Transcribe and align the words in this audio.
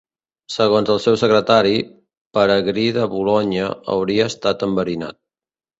Segons 0.53 0.89
el 0.93 1.01
seu 1.03 1.17
secretari, 1.23 1.75
Peregrí 2.39 2.89
de 2.99 3.07
Bolonya, 3.15 3.71
hauria 3.99 4.29
estat 4.35 4.71
enverinat. 4.71 5.23